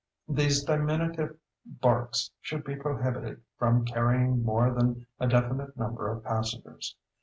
These 0.27 0.63
diminutive 0.63 1.37
barques 1.63 2.31
should 2.41 2.63
be 2.63 2.75
prohibited 2.75 3.43
from 3.59 3.85
carrying 3.85 4.41
more 4.43 4.71
than 4.73 5.05
a 5.19 5.27
definite 5.27 5.77
number 5.77 6.09
of 6.09 6.23
passengers. 6.23 6.95